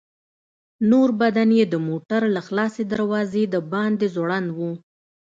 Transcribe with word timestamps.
نور 0.89 1.09
بدن 1.21 1.49
يې 1.57 1.65
د 1.69 1.75
موټر 1.87 2.21
له 2.35 2.41
خلاصې 2.47 2.83
دروازې 2.93 3.43
د 3.53 3.55
باندې 3.71 4.07
ځوړند 4.15 4.49
و. 4.57 4.59